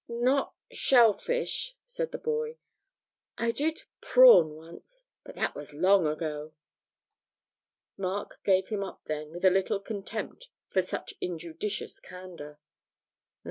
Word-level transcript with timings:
'Not 0.09 0.55
"Shellfish,"' 0.71 1.77
said 1.85 2.11
the 2.11 2.17
boy; 2.17 2.57
'I 3.37 3.51
did 3.51 3.83
"Prawn" 4.01 4.55
once. 4.55 5.05
But 5.23 5.35
that 5.35 5.53
was 5.53 5.75
long 5.75 6.07
ago.' 6.07 6.55
Mark 7.97 8.41
gave 8.43 8.69
him 8.69 8.83
up 8.83 9.03
then, 9.05 9.29
with 9.29 9.45
a 9.45 9.51
little 9.51 9.79
contempt 9.79 10.49
for 10.69 10.81
such 10.81 11.13
injudicious 11.21 11.99
candour. 11.99 12.57